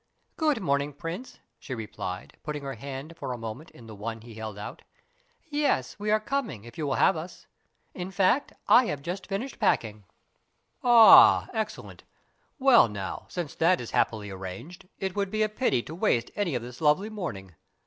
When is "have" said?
6.95-7.15, 8.87-9.03